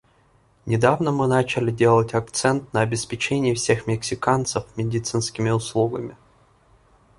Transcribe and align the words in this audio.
Недавно 0.65 1.11
мы 1.11 1.27
начали 1.27 1.69
делать 1.69 2.15
акцент 2.15 2.73
на 2.73 2.81
обеспечении 2.81 3.53
всех 3.53 3.85
мексиканцев 3.85 4.65
медицинскими 4.75 5.51
услугами. 5.51 6.17